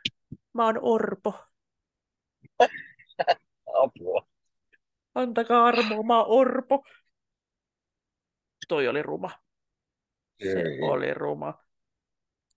[0.55, 1.45] Mä oon orpo.
[3.83, 4.27] Apua.
[5.15, 6.85] Antakaa armoa, mä oon orpo.
[8.69, 9.31] Toi oli ruma.
[10.43, 10.83] Se Ei.
[10.83, 11.65] oli ruma.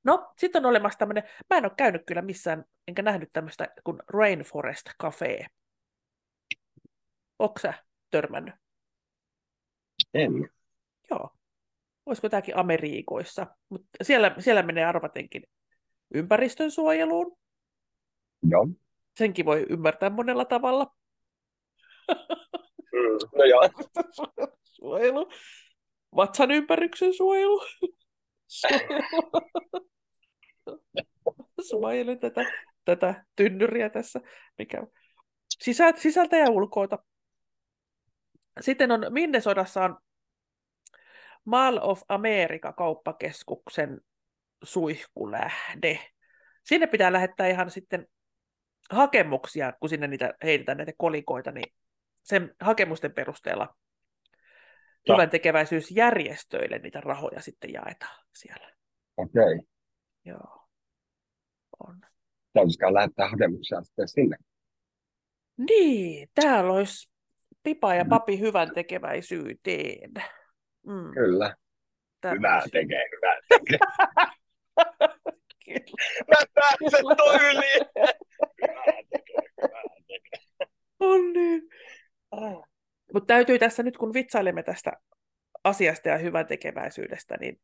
[0.04, 4.00] No, sitten on olemassa tämmöinen, mä en ole käynyt kyllä missään, enkä nähnyt tämmöistä kuin
[4.08, 5.46] Rainforest Cafe.
[7.40, 7.74] Onko sä
[8.10, 8.56] törmännyt?
[10.14, 10.32] En.
[11.10, 11.30] Joo.
[12.06, 13.48] Olisiko tämäkin Amerikoissa?
[13.70, 15.44] Mutta siellä, siellä menee arvatenkin
[16.14, 17.38] ympäristön suojeluun.
[18.50, 18.68] Joo.
[19.18, 20.96] Senkin voi ymmärtää monella tavalla.
[22.94, 23.70] Mm, no joo.
[24.64, 25.30] Suojelu.
[26.16, 27.62] Vatsan ympäryksen suojelu.
[31.70, 32.46] Suojelu tätä,
[32.86, 34.20] tätä tynnyriä tässä,
[34.58, 34.88] mikä
[35.98, 37.00] sisältä ja ulkoota.
[38.62, 39.98] Sitten on Minnesodassa on
[41.46, 44.02] Mall of America kauppakeskuksen
[44.64, 46.00] suihkulähde.
[46.64, 48.08] Sinne pitää lähettää ihan sitten
[48.90, 51.74] hakemuksia, kun sinne niitä heitetään näitä kolikoita, niin
[52.24, 53.76] sen hakemusten perusteella
[55.10, 58.72] hyvän tekeväisyysjärjestöille niitä rahoja sitten jaetaan siellä.
[59.18, 59.44] Okei.
[59.44, 59.60] Okay.
[60.26, 60.68] Joo.
[61.88, 62.02] On.
[62.54, 64.38] Täytyisikään lähettää hakemuksia sitten sinne.
[65.58, 67.12] Niin, täällä olisi
[67.64, 68.10] pipa ja mm.
[68.10, 70.12] papi hyvän tekeväisyyteen.
[70.86, 71.14] Mm.
[71.14, 71.56] Kyllä.
[72.32, 73.80] Hyvää tekee, hyvää tekee.
[76.72, 77.90] Mä pääsen toi yli.
[81.00, 81.62] On niin.
[83.14, 84.92] Mutta täytyy tässä nyt, kun vitsailemme tästä
[85.64, 87.62] asiasta ja hyvän tekeväisyydestä, niin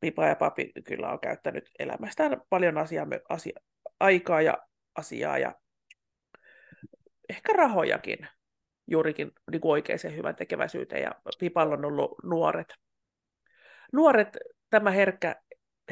[0.00, 3.60] Pipa ja Papi kyllä on käyttänyt elämästään paljon asiaa, asia,
[4.00, 4.58] aikaa ja
[4.94, 5.54] asiaa ja
[7.28, 8.28] ehkä rahojakin
[8.86, 11.02] juurikin niin kuin oikeaan hyvän tekeväisyyteen.
[11.02, 12.74] Ja Pipalla on ollut nuoret.
[13.92, 14.36] Nuoret,
[14.70, 15.36] tämä herkkä,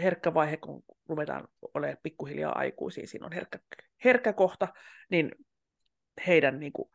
[0.03, 3.59] herkkä vaihe, kun ruvetaan olemaan pikkuhiljaa aikuisia, siinä on herkkä,
[4.05, 4.69] herkkä kohta,
[5.11, 5.31] niin
[6.27, 6.91] heidän niin kuin,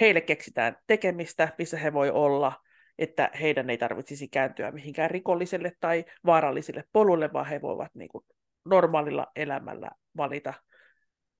[0.00, 2.52] heille keksitään tekemistä, missä he voi olla,
[2.98, 8.24] että heidän ei tarvitsisi kääntyä mihinkään rikolliselle tai vaarallisille polulle, vaan he voivat niin kuin
[8.64, 10.54] normaalilla elämällä valita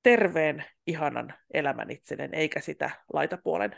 [0.03, 3.77] terveen, ihanan elämän itselleen, eikä sitä laitapuolen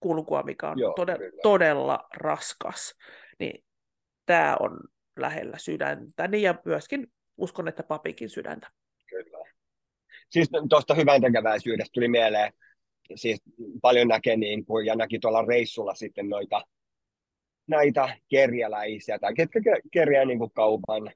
[0.00, 2.94] kulkua, mikä on Joo, todella, todella raskas.
[3.38, 3.64] Niin
[4.26, 4.80] tämä on
[5.16, 8.70] lähellä sydäntä, niin ja myöskin uskon, että papikin sydäntä.
[9.06, 9.38] Kyllä.
[10.30, 12.52] Siis tuosta hyvän tekeväisyydestä tuli mieleen,
[13.14, 13.42] siis
[13.82, 16.62] paljon näkee niin kuin, ja näki tuolla reissulla sitten noita
[17.66, 19.60] näitä kerjäläisiä, tai ketkä
[19.92, 21.10] kerjää niin kuin kaupan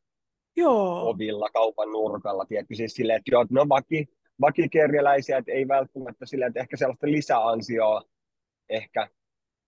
[0.56, 1.08] Joo.
[1.08, 4.06] ovilla, kaupan nurkalla, tiedätkö, siis silleen, että joo, no vaki,
[4.40, 8.02] vakikerjäläisiä, että ei välttämättä silleen, että ehkä sellaista lisäansioa
[8.68, 9.08] ehkä,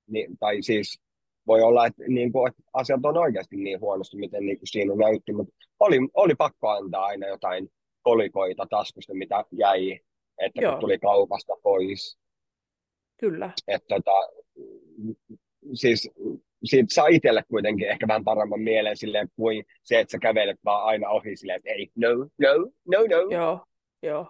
[0.06, 1.00] niin, tai siis
[1.46, 4.94] voi olla, että, niin kuin, että asiat on oikeasti niin huonosti, miten niin kuin siinä
[4.94, 7.68] näytti, mutta oli, oli pakko antaa aina jotain
[8.02, 10.00] kolikoita taskusta, mitä jäi,
[10.38, 10.72] että Joo.
[10.72, 12.18] kun tuli kaupasta pois.
[13.20, 13.50] Kyllä.
[13.68, 14.12] Että tota,
[15.74, 16.10] siis
[16.64, 20.84] siitä saa itselle kuitenkin ehkä vähän paremman mieleen silleen, kuin se, että sä kävelet vaan
[20.84, 22.54] aina ohi silleen, että ei, no, no,
[22.88, 23.30] no, no.
[23.30, 23.66] Joo,
[24.02, 24.26] joo.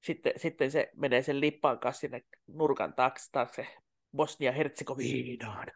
[0.00, 3.66] Sitten, sitten se menee sen lippaan kanssa sinne nurkan taakse, taakse
[4.16, 5.66] Bosnia-Herzegovinaan.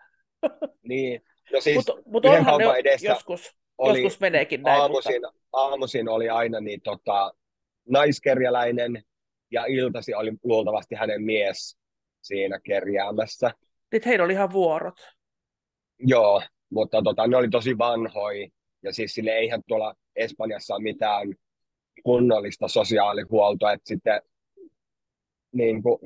[0.83, 1.22] Niin,
[1.53, 4.81] no siis Mutta mut onhan ne edessä joskus, oli, joskus meneekin näin.
[4.81, 5.40] Aamuisin, mutta...
[5.53, 7.33] aamuisin oli aina niin tota,
[7.88, 9.03] naiskerjäläinen
[9.51, 11.79] ja iltasi oli luultavasti hänen mies
[12.22, 13.51] siinä kerjäämässä.
[13.92, 15.01] Nyt heillä oli ihan vuorot.
[15.99, 18.49] Joo, mutta tota, ne oli tosi vanhoja
[18.83, 21.35] ja siis sille eihän tuolla Espanjassa ole mitään
[22.03, 24.22] kunnollista sosiaalihuoltoa, että sitten
[25.53, 25.99] niin kuin,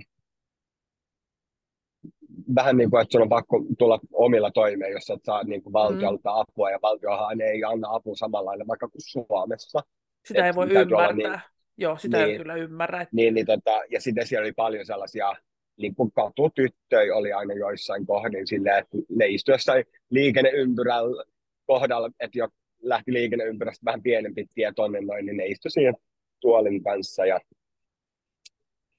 [2.55, 5.73] vähän niin kuin, että sun on pakko tulla omilla toimeen, jos et saa niin kuin
[5.73, 6.41] valtiolta mm.
[6.41, 9.81] apua, ja valtiohan ei anna apua samalla lailla vaikka kuin Suomessa.
[10.25, 11.13] Sitä Et ei voi ymmärtää.
[11.13, 11.41] Niin,
[11.77, 13.01] Joo, sitä niin, ei kyllä ymmärrä.
[13.01, 13.17] Että...
[13.17, 15.35] Niin, niin tota, ja sitten siellä oli paljon sellaisia
[15.77, 21.25] niin kuin katutyttöjä oli aina joissain kohdin silleen, että ne istuivat jossain liikenneympyrällä
[21.67, 22.49] kohdalla, että jo
[22.83, 25.93] lähti liikenneympyrästä vähän pienempi tie tonne noin, niin ne istui siinä
[26.41, 27.41] tuolin kanssa ja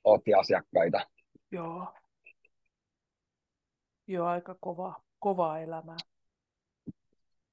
[0.03, 0.99] otti asiakkaita.
[1.51, 1.87] Joo.
[4.11, 5.97] Joo, aika kova, kova elämää.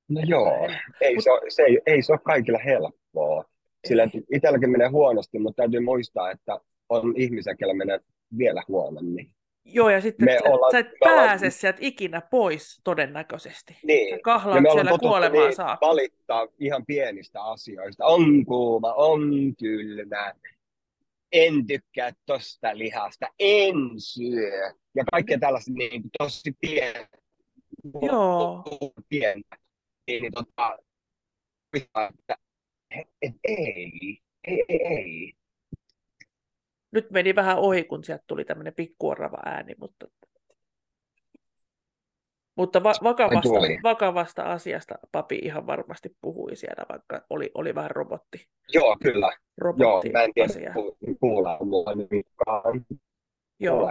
[0.08, 0.68] No joo,
[1.00, 3.44] ei, se, ole, se ei, ei se ole kaikilla helppoa.
[3.88, 8.00] Sillä itselläkin menee huonosti, mutta täytyy muistaa, että on ihmisiä, joilla menee
[8.38, 9.30] vielä huonommin.
[9.64, 11.52] Joo, ja sitten me sä, ollaan, sä et pääse ollaan...
[11.52, 13.78] sieltä ikinä pois todennäköisesti.
[13.82, 14.16] Niin.
[14.16, 15.86] Sä kahlaat ja siellä kuolemaan niin, saakka.
[15.86, 18.06] valittaa ihan pienistä asioista.
[18.06, 19.20] On kuuma, on
[19.58, 20.34] kylmä,
[21.32, 24.72] en tykkää tosta lihasta, en syö.
[24.94, 27.18] Ja kaikkea tällaista niin, tosi pientä.
[28.02, 28.64] Joo.
[29.08, 29.56] Pientä.
[30.06, 30.78] Niin, tota,
[33.22, 35.32] et ei, ei, ei, ei.
[36.90, 40.06] Nyt meni vähän ohi, kun sieltä tuli tämmöinen pikkuorava ääni, mutta,
[42.58, 43.50] mutta va- vakavasta,
[43.82, 48.48] vakavasta asiasta papi ihan varmasti puhui siellä, vaikka oli, oli vähän robotti.
[48.74, 49.32] Joo, kyllä.
[49.58, 50.74] Robotti Joo, mä en tiedä
[51.20, 51.84] kuulla mua
[53.60, 53.90] Joo.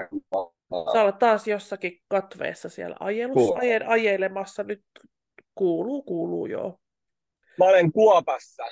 [0.94, 4.64] Sä olet taas jossakin katveessa siellä ajelussa, aje, ajelemassa.
[4.64, 4.84] Nyt
[5.56, 6.80] kuuluu, kuuluu, joo.
[7.58, 8.64] Mä olen Kuopassa.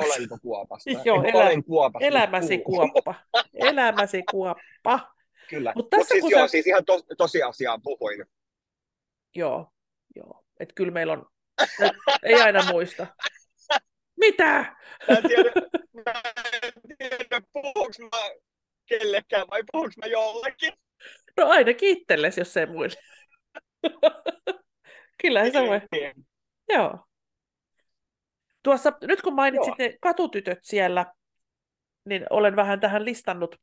[0.00, 0.90] Olenko Kuopassa?
[1.04, 2.06] joo, elä, olen Kuopassa.
[2.06, 3.14] Elämäsi Kuoppa.
[3.54, 5.00] Elämäsi Kuoppa.
[5.50, 5.72] Kyllä.
[5.76, 6.48] Mutta Mut siis, joo, sä...
[6.48, 8.24] siis ihan to, tosiasiaa puhuin.
[9.34, 9.72] Joo,
[10.16, 10.44] joo.
[10.60, 11.26] Että kyllä meillä on,
[12.22, 13.06] ei aina muista.
[14.20, 14.76] Mitä?
[15.08, 15.50] Mä en tiedä,
[16.06, 16.12] mä
[16.90, 18.08] en tiedä puhuks mä
[18.86, 20.72] kellekään vai puhuks mä jollekin.
[21.36, 22.96] No ainakin itsellesi, jos ei muille.
[25.22, 25.80] Kyllä se voi.
[26.68, 27.06] Joo.
[28.62, 29.88] Tuossa, nyt kun mainitsit Joo.
[29.88, 31.06] ne katutytöt siellä,
[32.04, 33.56] niin olen vähän tähän listannut.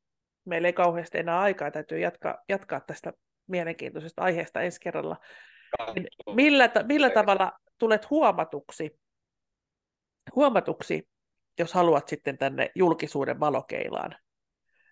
[0.45, 3.13] Meillä ei kauheasti enää aikaa, täytyy jatkaa, jatkaa tästä
[3.47, 5.17] mielenkiintoisesta aiheesta ensi kerralla.
[5.95, 8.99] Niin millä, millä tavalla tulet huomatuksi,
[10.36, 11.10] huomatuksi,
[11.60, 14.15] jos haluat sitten tänne julkisuuden valokeilaan?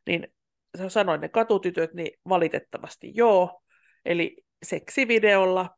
[0.08, 0.28] Niin
[0.88, 3.62] sanoin ne katutytöt, niin valitettavasti joo.
[4.06, 5.70] Eli seksivideolla.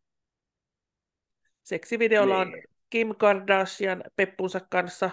[1.63, 2.63] Seksivideolla on niin.
[2.89, 5.09] Kim Kardashian Peppunsa kanssa.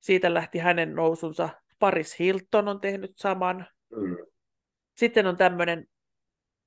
[0.00, 1.48] Siitä lähti hänen nousunsa.
[1.78, 3.66] Paris Hilton on tehnyt saman.
[3.96, 4.16] Mm.
[4.96, 5.86] Sitten on tämmöinen,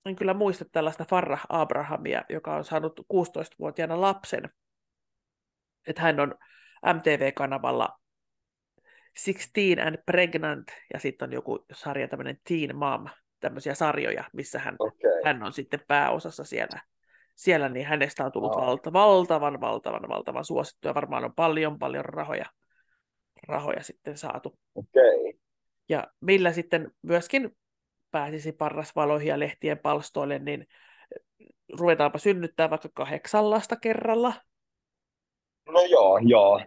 [0.07, 4.49] en kyllä muista tällaista Farrah Abrahamia, joka on saanut 16-vuotiaana lapsen.
[5.87, 6.35] Että hän on
[6.93, 7.99] MTV-kanavalla
[9.25, 13.05] 16 and Pregnant, ja sitten on joku sarja, tämmöinen Teen Mom,
[13.39, 15.11] tämmöisiä sarjoja, missä hän, okay.
[15.25, 16.81] hän on sitten pääosassa siellä,
[17.35, 18.61] siellä, niin hänestä on tullut oh.
[18.61, 22.45] valta, valtavan, valtavan, valtavan suosittu, ja varmaan on paljon, paljon rahoja,
[23.47, 24.59] rahoja sitten saatu.
[24.75, 25.39] Okay.
[25.89, 27.57] Ja millä sitten myöskin
[28.11, 30.67] pääsisi parrasvaloihin ja lehtien palstoille, niin
[31.79, 34.33] ruvetaanpa synnyttää vaikka kahdeksan lasta kerralla.
[35.69, 36.61] No joo, joo.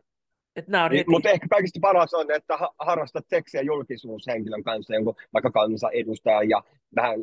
[0.56, 1.10] Niin, heti...
[1.10, 6.62] Mutta ehkä kaikista paras on, että harrastat seksiä julkisuushenkilön kanssa, jonkun vaikka kansanedustajan ja
[6.96, 7.20] vähän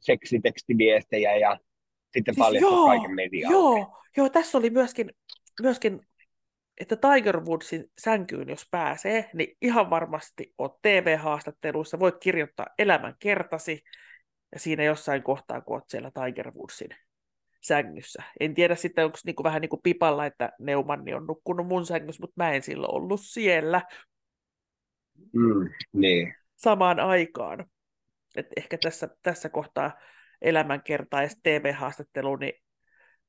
[0.00, 1.58] seksitekstiviestejä ja
[2.12, 3.52] sitten siis paljon joo, kaiken mediaa.
[3.52, 5.10] Joo, joo, tässä oli myöskin,
[5.62, 6.00] myöskin,
[6.80, 13.82] että Tiger Woodsin sänkyyn jos pääsee, niin ihan varmasti oot TV-haastatteluissa, voit kirjoittaa elämän kertasi,
[14.52, 16.88] ja siinä jossain kohtaa, kun oot siellä Tiger Woodsin
[17.62, 18.22] sängyssä.
[18.40, 22.22] En tiedä sitten, onko niinku vähän niin kuin pipalla, että Neumanni on nukkunut mun sängyssä,
[22.22, 23.82] mutta mä en silloin ollut siellä.
[25.32, 26.34] Mm, niin.
[26.56, 27.66] Samaan aikaan.
[28.36, 29.98] Et ehkä tässä, tässä kohtaa
[30.42, 32.52] elämänkertaa ja TV-haastattelu, niin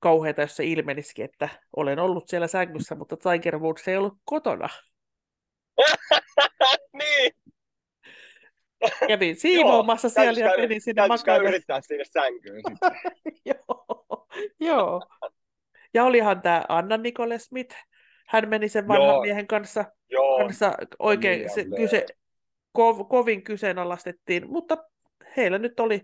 [0.02, 4.70] kauheita, jos se ilmenisikin, että olen ollut siellä sängyssä, mutta Tiger Woods ei ollut kotona.
[7.02, 7.32] niin.
[9.08, 11.46] Kävin siivoamassa siellä ja menin sinne makaan.
[11.46, 12.62] yrittää sinne sänkyyn.
[13.46, 14.28] Joo,
[14.60, 15.02] joo.
[15.94, 17.76] Ja olihan tämä Anna Nicole Smith.
[18.28, 19.22] Hän meni sen vanhan joo.
[19.22, 20.38] miehen kanssa, joo.
[20.38, 22.06] kanssa oikein niin, se, kyse,
[22.72, 24.78] kov, kovin kyseenalaistettiin, mutta
[25.38, 26.02] heillä nyt oli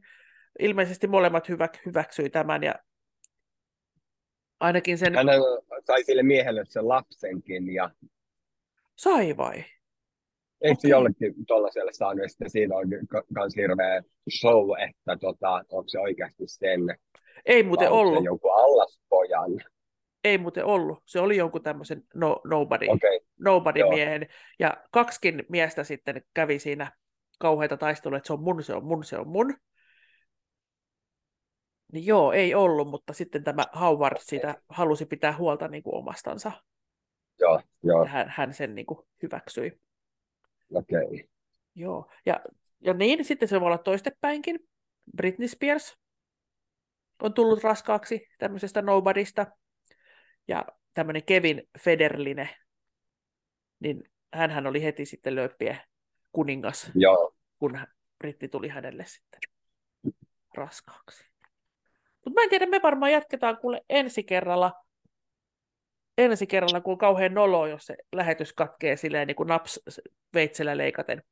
[0.60, 2.76] ilmeisesti molemmat hyvä, hyväksyi tämän ja
[4.60, 5.15] ainakin sen...
[5.15, 5.28] Hän
[5.86, 7.89] sai sille miehelle sen lapsenkin ja...
[8.96, 9.56] Sai vai?
[10.62, 10.91] Eikö okay.
[10.91, 14.02] jollekin tuollaiselle saanut, ja sitten siinä on myös hirveä
[14.39, 16.98] show, että tota, onko se oikeasti sen
[17.46, 18.24] ei muuten ollut.
[18.24, 19.52] joku allaspojan?
[20.24, 21.04] Ei muuten ollut.
[21.06, 23.20] Se oli jonkun tämmöisen no, nobody, okay.
[23.39, 24.28] nobody miehen.
[24.60, 26.91] Ja kaksikin miestä sitten kävi siinä
[27.39, 29.54] kauheita taistelua, että se on mun, se on mun, se on mun.
[31.93, 36.52] Niin joo, ei ollut, mutta sitten tämä Howard siitä halusi pitää huolta niin kuin omastansa.
[37.39, 38.06] Joo, joo.
[38.06, 39.80] Hän, hän sen niin kuin hyväksyi.
[40.73, 41.06] Okei.
[41.06, 41.19] Okay.
[41.76, 42.39] Joo, ja,
[42.80, 44.60] ja niin, sitten se voi olla toistepäinkin.
[45.15, 45.97] Britney Spears
[47.21, 49.45] on tullut raskaaksi tämmöisestä nobodysta.
[50.47, 52.50] Ja tämmöinen Kevin Federline,
[53.80, 55.86] niin hän oli heti sitten lööppiä
[56.32, 57.36] kuningas, Joo.
[57.60, 57.80] kun
[58.17, 59.39] britti tuli hänelle sitten
[60.56, 61.23] raskaaksi.
[62.28, 64.74] Mutta mä en tiedä, me varmaan jatketaan kuule ensi kerralla,
[66.18, 69.80] ensi kerralla, kun kauhean nolo, jos se lähetys katkee silleen niin kuin naps
[70.34, 71.24] veitsellä leikaten.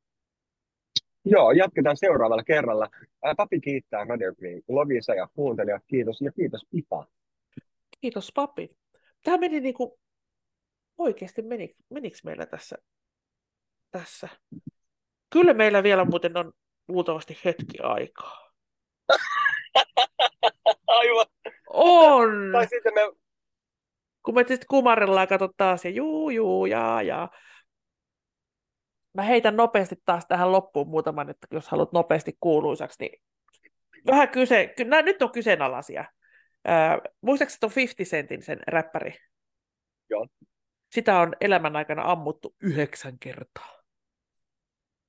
[1.24, 2.88] Joo, jatketaan seuraavalla kerralla.
[3.24, 5.82] Ää, papi kiittää Radio Green Lovisa ja kuuntelijat.
[5.86, 7.06] Kiitos ja kiitos Pipa.
[8.00, 8.70] Kiitos papi.
[9.22, 9.92] Tämä meni niin kuin,
[10.98, 12.76] oikeasti meni, menikö meillä tässä,
[13.90, 14.28] tässä?
[15.30, 16.52] Kyllä meillä vielä muuten on
[16.88, 18.50] luultavasti hetki aikaa.
[20.98, 21.26] Aivan.
[21.66, 22.28] On.
[22.52, 23.00] Tai sitten me
[24.26, 27.30] kun me sitten kumarellaan ja katsot taas ja juu, juu, jaa, jaa.
[29.14, 33.22] Mä heitän nopeasti taas tähän loppuun muutaman, että jos haluat nopeasti kuuluisaksi, niin
[34.06, 36.04] vähän kyse, nämä nyt on kyseenalaisia.
[36.68, 39.14] Äh, muistaakseni on 50 Centin sen räppäri?
[40.10, 40.26] Joo.
[40.92, 43.82] Sitä on elämän aikana ammuttu yhdeksän kertaa.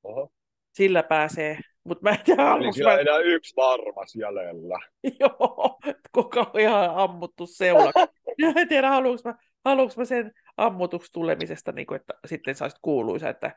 [0.03, 0.31] Oho.
[0.73, 2.99] Sillä pääsee, mutta mä en tiedä, Eli sillä mä...
[2.99, 4.79] enää yksi varmas jäljellä.
[5.19, 5.79] Joo,
[6.11, 7.91] kuka on ihan ammuttu seula.
[8.55, 13.29] en tiedä, haluanko mä, haluanko mä sen ammutuksi tulemisesta, niin kuin, että sitten saisit kuuluisa,
[13.29, 13.55] että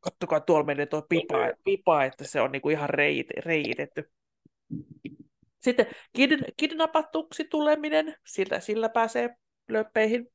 [0.00, 4.10] kattokaa tuolla menee tuo pipa, pipa että se on niin kuin ihan reit, reitetty.
[5.62, 5.86] Sitten
[6.16, 9.30] kid, kidnappatuksi tuleminen, sillä, sillä pääsee
[9.68, 10.28] löppeihin.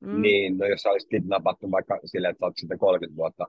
[0.00, 0.22] Mm.
[0.22, 3.46] Niin, no jos olisit kidnappattu vaikka silleen, että olet sitten 30 vuotta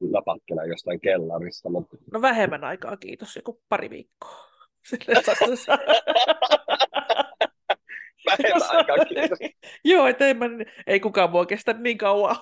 [0.00, 1.70] napattuna jostain kellarista.
[1.70, 1.96] Mutta...
[2.12, 4.48] No vähemmän aikaa, kiitos, joku pari viikkoa.
[8.26, 9.38] vähemmän aikaa, kiitos.
[9.84, 10.46] Joo, että ei, mä,
[10.86, 12.36] ei kukaan voi kestä niin kauan.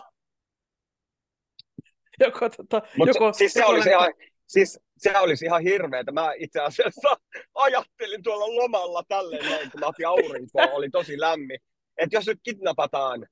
[2.20, 4.14] Joko, tota, Mut joko, siis, se joko olisi ihan,
[4.46, 6.12] siis se olisi ihan hirveetä.
[6.12, 7.08] Mä itse asiassa
[7.54, 11.58] ajattelin tuolla lomalla tälleen näin, kun mä otin aurinkoa, oli tosi lämmin.
[11.96, 13.26] Että jos nyt kidnapataan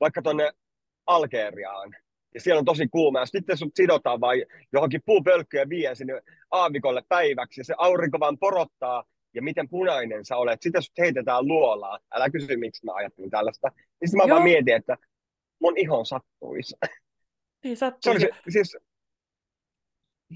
[0.00, 0.52] vaikka tuonne
[1.06, 1.96] Algeriaan,
[2.36, 7.02] ja siellä on tosi kuuma, ja sitten sut sidotaan vai johonkin puupölkkyä vie sinne aavikolle
[7.08, 10.62] päiväksi, ja se aurinko vaan porottaa, ja miten punainen sä olet.
[10.62, 11.98] Sitten sut heitetään luolaa.
[12.14, 13.68] Älä kysy, miksi mä ajattelin tällaista.
[13.68, 14.30] Niin sitten mä Joo.
[14.30, 14.96] vaan mietin, että
[15.60, 16.76] mun ihon sattuisi.
[17.64, 18.20] Niin sattuisi.
[18.20, 18.76] Se oli siis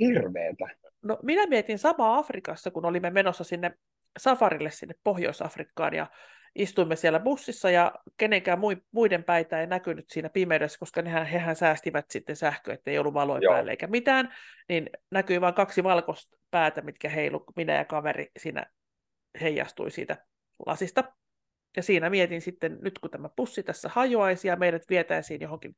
[0.01, 0.69] hirveetä.
[1.03, 3.73] No minä mietin samaa Afrikassa, kun olimme menossa sinne
[4.19, 6.07] safarille sinne Pohjois-Afrikkaan, ja
[6.55, 8.59] istuimme siellä bussissa ja kenenkään
[8.93, 13.41] muiden päitä ei näkynyt siinä pimeydessä, koska nehän, hehän säästivät sitten sähköä, ettei ollut valoja
[13.43, 13.53] Joo.
[13.55, 14.35] päälle eikä mitään,
[14.69, 18.67] niin näkyi vain kaksi valkoista päätä, mitkä heilu, minä ja kaveri siinä
[19.41, 20.27] heijastui siitä
[20.67, 21.05] lasista.
[21.77, 25.75] Ja siinä mietin sitten, nyt kun tämä pussi tässä hajoaisi ja meidät vietäisiin johonkin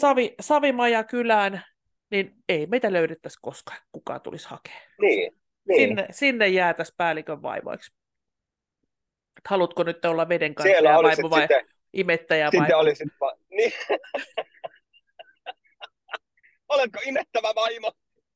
[0.00, 1.62] Savi, Savimaja kylään,
[2.10, 4.82] niin ei meitä löydettäisi koskaan, kukaan tulisi hakemaan.
[5.00, 5.32] Niin,
[5.68, 5.88] niin.
[5.88, 7.94] Sinne, sinne jäätäisiin päällikön vaivoiksi
[9.48, 12.78] haluatko nyt olla veden kanssa vai sitten, imettäjä sitten vaimo?
[12.78, 13.72] Olisit va- niin.
[16.68, 17.92] Oletko imettävä vaimo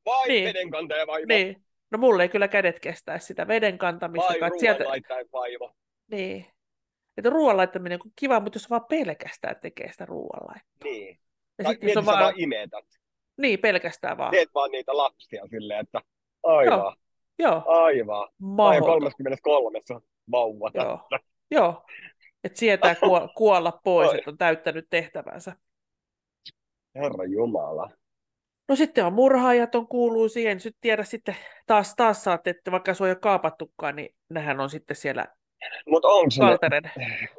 [0.06, 0.44] vai niin.
[0.44, 1.26] vedenkantaja vaimo?
[1.28, 1.64] Niin.
[1.90, 4.34] No mulle ei kyllä kädet kestää sitä veden kantamista.
[4.40, 4.84] Vai sieltä...
[5.32, 5.74] vaimo.
[6.10, 6.46] Niin.
[7.16, 11.18] Että ruoan laittaminen on kiva, mutta jos vaan pelkästään tekee sitä ruoan Niin.
[11.58, 12.24] Ja tai sitten vaan...
[12.24, 12.84] vaan imetät.
[13.36, 14.30] Niin, pelkästään vaan.
[14.30, 16.00] Teet vaan niitä lapsia silleen, että
[16.42, 16.78] aivan.
[16.78, 16.94] Joo.
[17.38, 17.62] Joo.
[17.66, 18.28] Aivan.
[18.38, 19.12] Mahdoton.
[19.32, 19.80] 33
[20.30, 21.08] vauva Joo.
[21.50, 21.84] Joo.
[22.44, 22.96] Että sietää
[23.38, 24.18] kuolla pois, Oi.
[24.18, 25.56] että on täyttänyt tehtävänsä.
[26.94, 27.90] Herra Jumala.
[28.68, 30.58] No sitten on murhaajat, on kuuluu siihen.
[30.64, 34.70] Nyt tiedä sitten taas, taas saat, että vaikka se on jo kaapattukaan, niin nehän on
[34.70, 35.26] sitten siellä
[35.88, 36.80] Mutta onko se ne,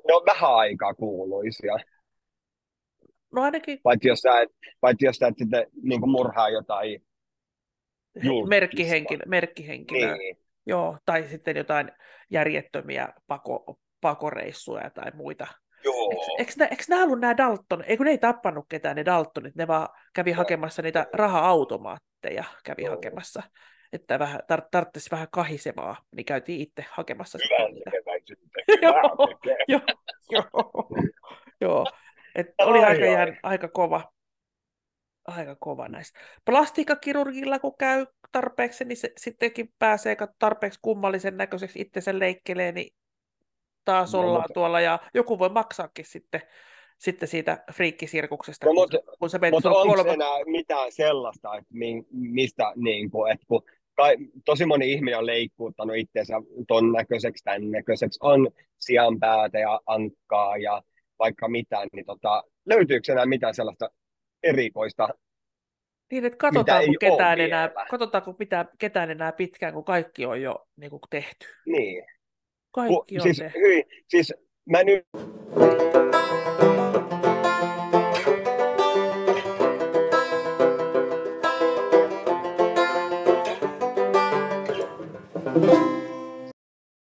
[0.07, 1.77] ne on vähän aikaa kuuluisia.
[3.31, 3.79] No ainakin...
[3.83, 4.49] Paitsi jos sä et,
[4.81, 7.05] paitsi jos sä et sitten niin murhaa jotain
[8.47, 10.17] merkkihenkilö, merkkihenkilö.
[10.17, 10.37] Niin.
[10.65, 11.91] Joo, tai sitten jotain
[12.29, 15.47] järjettömiä pako, pakoreissuja tai muita.
[15.83, 16.11] Joo.
[16.11, 19.67] Eikö, eikö, eikö nämä ollut nämä Dalton, eikö ne ei tappanut ketään ne Daltonit, ne
[19.67, 20.37] vaan kävi Joo.
[20.37, 22.95] hakemassa niitä raha-automaatteja, kävi Joo.
[22.95, 23.43] hakemassa.
[23.93, 27.55] Että vähän, tar- tarvitsisi vähän kahisevaa, niin käytiin itse hakemassa sitä.
[27.73, 27.91] niitä.
[28.81, 28.95] joo,
[29.67, 29.81] joo,
[30.29, 30.87] joo,
[31.61, 31.85] joo.
[32.35, 34.12] Et oli aika, jään, aika kova
[35.27, 36.19] aika kova näistä.
[36.45, 42.95] Plastiikkakirurgilla kun käy tarpeeksi, niin se sittenkin pääsee tarpeeksi kummallisen näköiseksi itsensä leikkelee, niin
[43.85, 44.53] taas no, ollaan mutta...
[44.53, 46.41] tuolla ja joku voi maksaakin sitten,
[46.97, 48.65] sitten siitä friikkisirkuksesta.
[48.65, 50.13] No, mutta kun se mutta onko kolme...
[50.13, 53.63] enää mitään sellaista, että mi, mistä, niin kuin, että kun
[53.95, 56.33] kai, tosi moni ihminen on leikkuuttanut itseensä
[56.67, 60.83] ton näköiseksi, tämän näköiseksi, on sianpäätä ja ankkaa ja
[61.19, 63.89] vaikka mitään, niin tota, löytyykö enää mitään sellaista
[64.43, 65.09] erikoista.
[66.13, 70.89] Niin, että katsotaanko ketään, enää, katsotaanko mitä, ketään enää pitkään, kun kaikki on jo niin
[70.89, 71.47] kuin tehty.
[71.65, 72.03] Niin.
[72.71, 73.59] Kaikki on siis, tehty.
[73.59, 74.33] Hyi, siis
[74.65, 75.07] mä nyt...